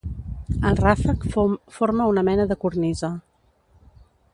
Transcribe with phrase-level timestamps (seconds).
[0.69, 1.27] El ràfec
[1.75, 3.15] forma una mena de cornisa.